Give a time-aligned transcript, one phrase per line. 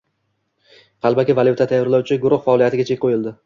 [1.07, 3.39] Qalbaki valyuta tayyorlovchi guruh faoliyatiga chek qo‘yildi